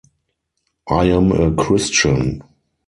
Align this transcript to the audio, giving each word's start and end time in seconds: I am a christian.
I 0.89 1.05
am 1.11 1.31
a 1.31 1.53
christian. 1.53 2.41